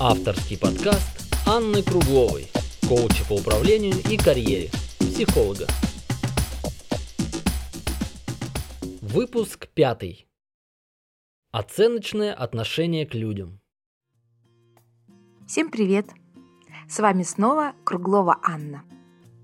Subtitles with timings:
[0.00, 2.46] Авторский подкаст Анны Кругловой,
[2.88, 5.66] коуча по управлению и карьере, психолога.
[9.02, 10.28] Выпуск пятый.
[11.50, 13.58] Оценочное отношение к людям.
[15.48, 16.06] Всем привет!
[16.88, 18.84] С вами снова Круглова Анна.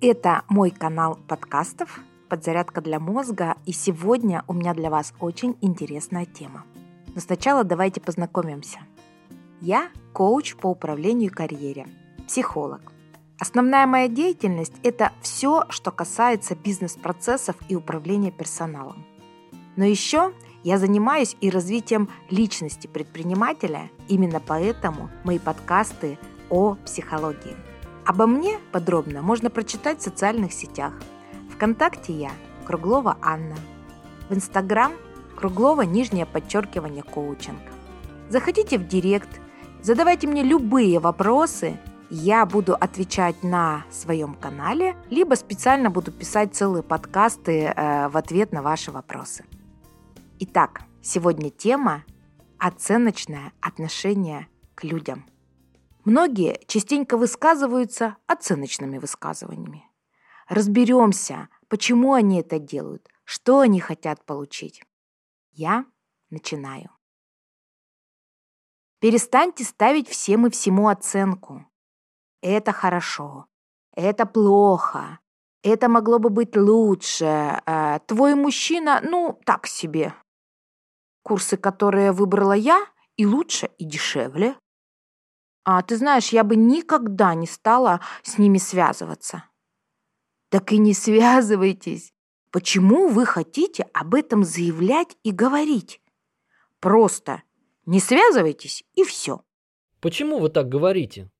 [0.00, 6.24] Это мой канал подкастов «Подзарядка для мозга», и сегодня у меня для вас очень интересная
[6.24, 6.64] тема.
[7.14, 8.78] Но сначала давайте познакомимся–
[9.60, 11.86] я коуч по управлению карьере,
[12.26, 12.92] психолог.
[13.40, 19.06] Основная моя деятельность– это все, что касается бизнес-процессов и управления персоналом.
[19.76, 20.32] Но еще
[20.64, 26.18] я занимаюсь и развитием личности предпринимателя, именно поэтому мои подкасты
[26.50, 27.56] о психологии.
[28.04, 30.94] Обо мне подробно можно прочитать в социальных сетях.
[31.50, 32.30] Вконтакте я–
[32.66, 33.56] Круглова Анна.
[34.28, 34.92] В Инстаграм–
[35.36, 37.60] Круглова нижнее подчеркивание коучинг.
[38.28, 39.40] Заходите в Директ–
[39.82, 41.78] Задавайте мне любые вопросы,
[42.10, 48.52] я буду отвечать на своем канале, либо специально буду писать целые подкасты э, в ответ
[48.52, 49.44] на ваши вопросы.
[50.40, 52.04] Итак, сегодня тема
[52.58, 55.26] оценочное отношение к людям.
[56.04, 59.84] Многие частенько высказываются оценочными высказываниями.
[60.48, 64.82] Разберемся, почему они это делают, что они хотят получить.
[65.52, 65.84] Я
[66.30, 66.97] начинаю.
[69.00, 71.64] Перестаньте ставить всем и всему оценку.
[72.42, 73.46] Это хорошо,
[73.94, 75.20] это плохо,
[75.62, 77.60] это могло бы быть лучше.
[77.66, 80.14] Э, твой мужчина, ну, так себе.
[81.22, 82.86] Курсы, которые выбрала я,
[83.16, 84.56] и лучше, и дешевле.
[85.64, 89.44] А ты знаешь, я бы никогда не стала с ними связываться.
[90.48, 92.14] Так и не связывайтесь.
[92.50, 96.00] Почему вы хотите об этом заявлять и говорить?
[96.80, 97.42] Просто
[97.88, 99.42] не связывайтесь и все.
[100.00, 101.30] Почему вы так говорите?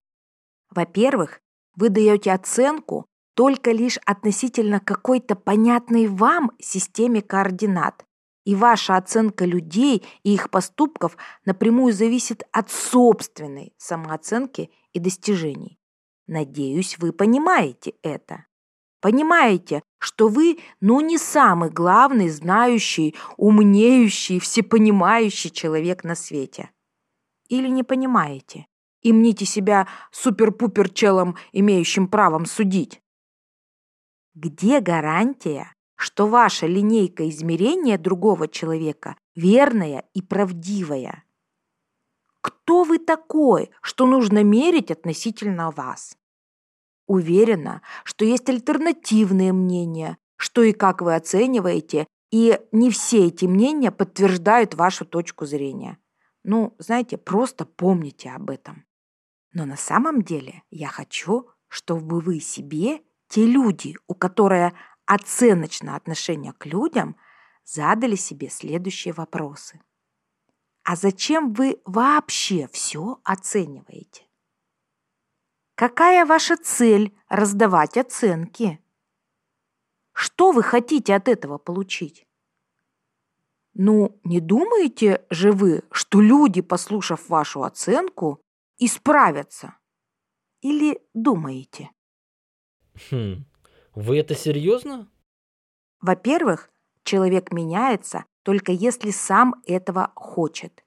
[0.70, 1.42] Во-первых,
[1.76, 3.04] вы даете оценку
[3.34, 8.06] только лишь относительно какой-то понятной вам системе координат.
[8.44, 15.78] И ваша оценка людей и их поступков напрямую зависит от собственной самооценки и достижений.
[16.26, 18.46] Надеюсь, вы понимаете это.
[19.02, 26.70] Понимаете, что вы, ну, не самый главный, знающий, умнеющий, всепонимающий человек на свете.
[27.48, 28.66] Или не понимаете
[29.02, 33.00] и мните себя супер-пупер-челом, имеющим правом судить?
[34.34, 41.24] Где гарантия, что ваша линейка измерения другого человека верная и правдивая?
[42.40, 46.16] Кто вы такой, что нужно мерить относительно вас?
[47.08, 53.90] Уверена, что есть альтернативные мнения, что и как вы оцениваете, и не все эти мнения
[53.90, 55.98] подтверждают вашу точку зрения.
[56.44, 58.84] Ну, знаете, просто помните об этом.
[59.52, 64.74] Но на самом деле я хочу, чтобы вы себе, те люди, у которых
[65.06, 67.16] оценочное отношение к людям,
[67.64, 69.80] задали себе следующие вопросы.
[70.84, 74.27] А зачем вы вообще все оцениваете?
[75.78, 78.80] Какая ваша цель раздавать оценки?
[80.12, 82.26] Что вы хотите от этого получить?
[83.74, 88.42] Ну, не думаете же вы, что люди, послушав вашу оценку,
[88.78, 89.76] исправятся?
[90.62, 91.92] Или думаете?
[93.08, 93.44] Хм,
[93.94, 95.08] вы это серьезно?
[96.00, 96.70] Во-первых,
[97.04, 100.84] человек меняется только если сам этого хочет.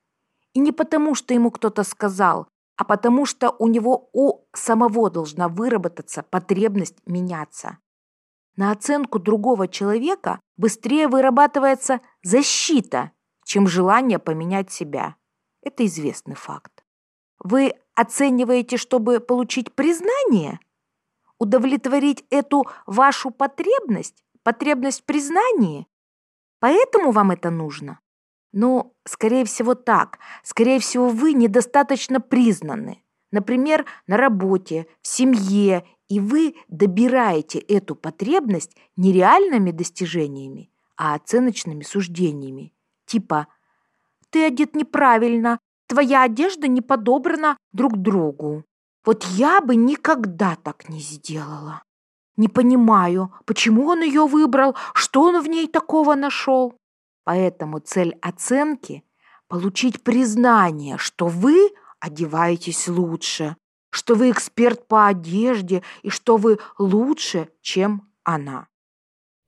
[0.52, 5.48] И не потому, что ему кто-то сказал, а потому что у него у самого должна
[5.48, 7.78] выработаться потребность меняться.
[8.56, 13.12] На оценку другого человека быстрее вырабатывается защита,
[13.46, 15.16] чем желание поменять себя.
[15.62, 16.84] Это известный факт.
[17.40, 20.60] Вы оцениваете, чтобы получить признание?
[21.40, 25.88] Удовлетворить эту вашу потребность, потребность в признании?
[26.60, 28.00] Поэтому вам это нужно?
[28.54, 30.20] Ну, скорее всего, так.
[30.44, 33.02] Скорее всего, вы недостаточно признаны.
[33.32, 41.84] Например, на работе, в семье, и вы добираете эту потребность не реальными достижениями, а оценочными
[41.84, 42.74] суждениями.
[43.06, 43.48] Типа
[44.30, 48.66] «ты одет неправильно», «твоя одежда не подобрана друг другу».
[49.06, 51.82] Вот я бы никогда так не сделала.
[52.38, 56.76] Не понимаю, почему он ее выбрал, что он в ней такого нашел.
[57.24, 59.04] Поэтому цель оценки–
[59.48, 63.58] получить признание, что вы одеваетесь лучше,
[63.90, 68.68] что вы эксперт по одежде и что вы лучше, чем она.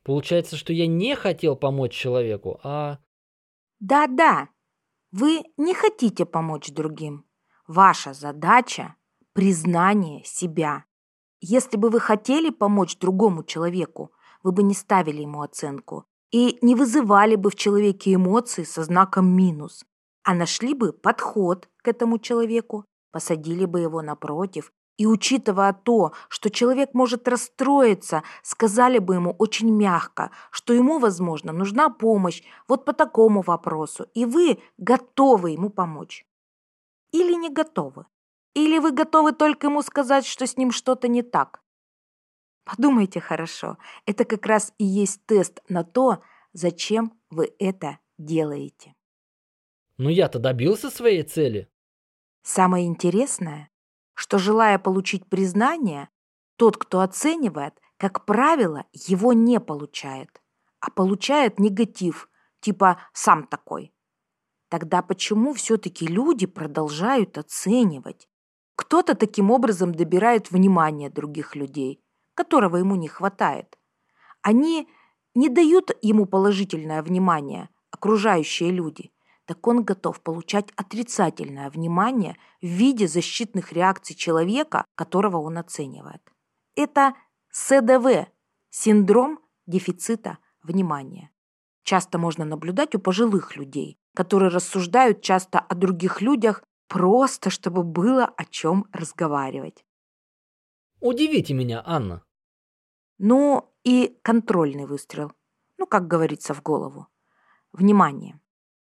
[0.03, 2.99] Получается, что я не хотел помочь человеку, а...
[3.79, 4.49] Да-да,
[5.11, 7.25] вы не хотите помочь другим.
[7.65, 8.95] Ваша задача–
[9.33, 10.85] признание себя.
[11.39, 14.11] Если бы вы хотели помочь другому человеку,
[14.43, 19.27] вы бы не ставили ему оценку и не вызывали бы в человеке эмоции со знаком
[19.27, 19.85] минус,
[20.23, 26.49] а нашли бы подход к этому человеку, посадили бы его напротив и, учитывая то, что
[26.49, 32.93] человек может расстроиться, сказали бы ему очень мягко, что ему, возможно, нужна помощь вот по
[32.93, 36.25] такому вопросу, и вы готовы ему помочь.
[37.11, 38.05] Или не готовы.
[38.55, 41.62] Или вы готовы только ему сказать, что с ним что-то не так.
[42.63, 46.21] Подумайте хорошо, это как раз и есть тест на то,
[46.53, 48.95] зачем вы это делаете.
[49.97, 51.69] Но я-то добился своей цели.
[52.41, 53.69] Самое интересное,
[54.13, 56.09] что желая получить признание,
[56.55, 60.41] тот, кто оценивает, как правило, его не получает,
[60.79, 62.29] а получает негатив,
[62.59, 63.93] типа «сам такой».
[64.69, 68.27] Тогда почему все-таки люди продолжают оценивать?
[68.75, 72.02] Кто-то таким образом добирает внимание других людей,
[72.35, 73.77] которого ему не хватает.
[74.41, 74.87] Они
[75.35, 79.13] не дают ему положительное внимание, окружающие люди
[79.45, 86.21] так он готов получать отрицательное внимание в виде защитных реакций человека, которого он оценивает.
[86.75, 87.13] Это
[87.51, 88.27] СДВ–
[88.69, 91.29] синдром дефицита внимания.
[91.83, 98.25] Часто можно наблюдать у пожилых людей, которые рассуждают часто о других людях просто, чтобы было
[98.25, 99.83] о чем разговаривать.
[101.03, 102.23] Удивите меня, Анна.
[103.17, 105.33] Ну и контрольный выстрел.
[105.77, 107.07] Ну, как говорится, в голову.
[107.73, 108.39] Внимание.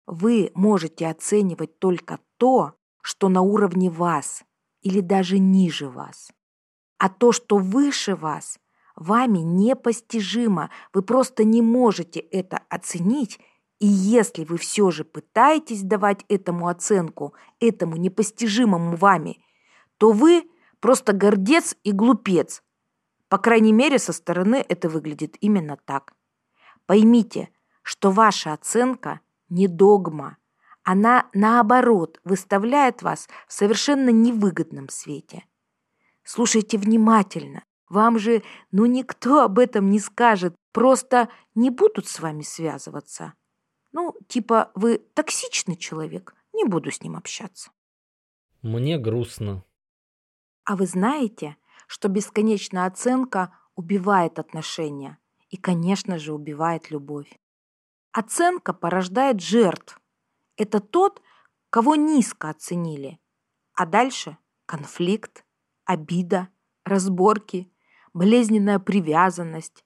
[0.06, 4.44] Вы можете оценивать только то, что на уровне вас
[4.82, 6.30] или даже ниже вас.
[6.98, 8.58] А то, что выше вас,
[8.96, 10.68] вами непостижимо.
[10.92, 13.40] Вы просто не можете это оценить.
[13.78, 19.42] И если вы все же пытаетесь давать этому оценку, этому непостижимому вами,
[19.96, 20.50] то вы
[20.84, 22.62] просто гордец и глупец.
[23.31, 26.12] По крайней мере, со стороны это выглядит именно так.
[26.84, 27.48] Поймите,
[27.81, 30.36] что ваша оценка не догма.
[30.82, 35.46] Она, наоборот, выставляет вас в совершенно невыгодном свете.
[36.22, 37.64] Слушайте внимательно.
[37.88, 40.54] Вам же, ну, никто об этом не скажет.
[40.70, 43.32] Просто не будут с вами связываться.
[43.92, 47.70] Ну, типа, вы токсичный человек, не буду с ним общаться.
[48.60, 49.64] Мне грустно.
[50.64, 51.56] А вы знаете,
[51.87, 55.19] что бесконечная оценка убивает отношения
[55.50, 57.38] и, конечно же, убивает любовь.
[58.12, 60.00] Оценка порождает жертв.
[60.56, 61.20] Это тот,
[61.70, 63.20] кого низко оценили.
[63.75, 65.44] А дальше конфликт,
[65.84, 66.49] обида,
[66.84, 67.72] разборки,
[68.12, 69.84] болезненная привязанность.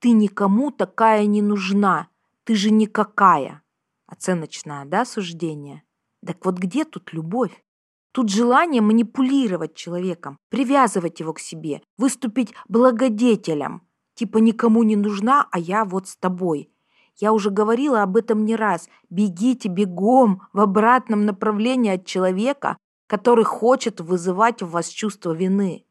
[0.00, 2.08] Ты никому такая не нужна,
[2.44, 3.62] ты же никакая.
[4.06, 5.84] Оценочное, да, суждение?
[6.24, 7.64] Так вот где тут любовь?
[8.12, 13.82] Тут желание манипулировать человеком, привязывать его к себе, выступить благодетелем.
[14.14, 16.70] Типа никому не нужна, а я вот с тобой.
[17.16, 18.88] Я уже говорила об этом не раз.
[19.10, 22.76] Бегите бегом в обратном направлении от человека,
[23.06, 25.84] который хочет вызывать в вас чувство вины,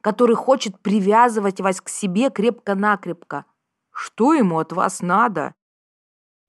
[0.00, 3.44] который хочет привязывать вас к себе крепко-накрепко.
[3.90, 5.54] Что ему от вас надо?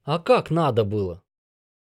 [0.04, 1.22] А как надо было?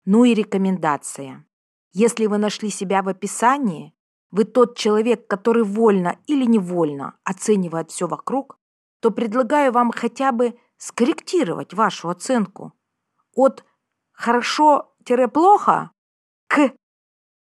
[0.05, 1.45] Ну и рекомендация.
[1.93, 3.93] Если вы нашли себя в описании,
[4.31, 8.57] вы тот человек, который вольно или невольно оценивает все вокруг,
[8.99, 12.73] то предлагаю вам хотя бы скорректировать вашу оценку
[13.35, 13.63] от
[14.11, 15.91] «хорошо-плохо»
[16.47, 16.71] к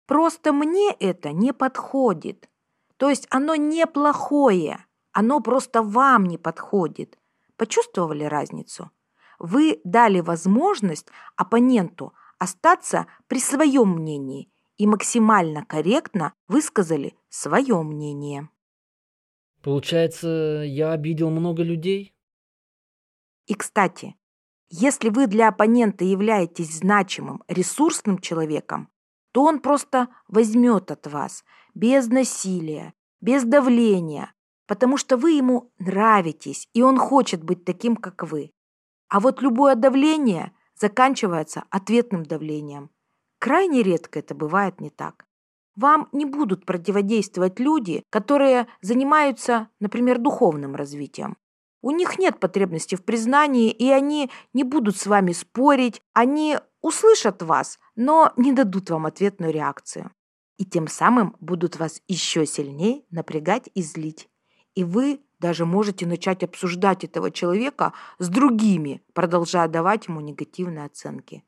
[0.08, 2.50] «просто мне это не подходит».
[2.98, 7.18] То есть оно неплохое, оно просто вам не подходит.
[7.58, 8.92] Почувствовали разницу?
[9.40, 18.50] Вы дали возможность оппоненту остаться при своем мнении и максимально корректно высказали свое мнение.
[19.62, 22.14] Получается, я обидел много людей?
[23.48, 24.16] И, кстати,
[24.70, 28.90] если вы для оппонента являетесь значимым, ресурсным человеком,
[29.32, 34.34] то он просто возьмет от вас без насилия, без давления,
[34.68, 38.52] потому что вы ему нравитесь, и он хочет быть таким, как вы.
[39.10, 42.90] А вот любое давление заканчивается ответным давлением.
[43.40, 45.26] Крайне редко это бывает не так.
[45.78, 51.38] Вам не будут противодействовать люди, которые занимаются, например, духовным развитием.
[51.82, 57.42] У них нет потребности в признании, и они не будут с вами спорить, они услышат
[57.42, 60.12] вас, но не дадут вам ответную реакцию.
[60.58, 64.28] И тем самым будут вас еще сильнее напрягать и злить.
[64.76, 71.44] И вы даже можете начать обсуждать этого человека с другими, продолжая давать ему негативные оценки.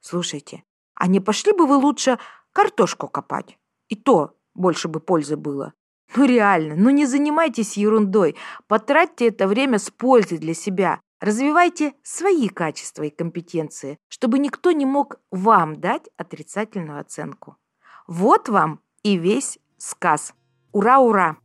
[0.00, 0.62] Слушайте,
[0.94, 2.18] а не пошли бы вы лучше
[2.52, 3.58] Картошку копать.
[3.88, 5.72] И то больше бы пользы было.
[6.14, 8.36] Ну реально, ну не занимайтесь ерундой.
[8.68, 11.00] Потратьте это время с пользой для себя.
[11.20, 17.56] Развивайте свои качества и компетенции, чтобы никто не мог вам дать отрицательную оценку.
[18.06, 20.34] Вот вам и весь сказ.
[20.72, 21.41] Ура-ура!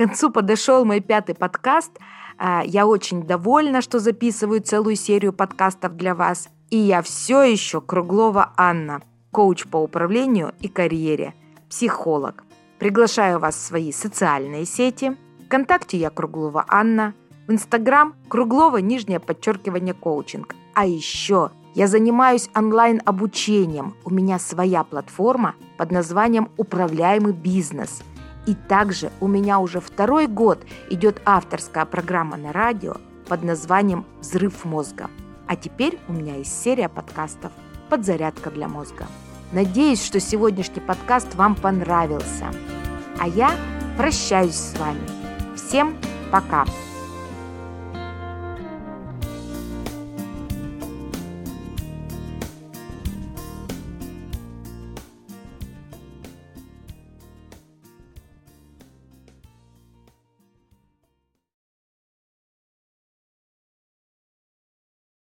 [0.00, 1.98] Концу подошел мой пятый подкаст.
[2.38, 6.48] А, я очень довольна, что записываю целую серию подкастов для вас.
[6.70, 11.34] И я все еще Круглова Анна, коуч по управлению и карьере,
[11.68, 12.44] психолог.
[12.78, 15.18] Приглашаю вас в свои социальные сети.
[15.44, 17.12] Вконтакте я Круглова Анна–
[17.46, 20.54] в Инстаграм круглого нижнее подчеркивание коучинг.
[20.74, 23.96] А еще я занимаюсь онлайн-обучением.
[24.06, 28.02] У меня своя платформа под названием «Управляемый бизнес».
[28.46, 32.96] И также у меня уже второй год идет авторская программа на радио
[33.28, 35.10] под названием «Взрыв мозга».
[35.46, 37.52] А теперь у меня есть серия подкастов
[37.88, 39.06] «Подзарядка для мозга».
[39.52, 42.46] Надеюсь, что сегодняшний подкаст вам понравился.
[43.18, 43.50] А я
[43.96, 45.00] прощаюсь с вами.
[45.56, 45.96] Всем
[46.30, 46.64] пока!